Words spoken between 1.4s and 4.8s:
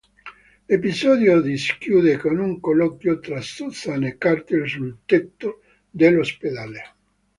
si chiude con un colloquio tra Susan e Carter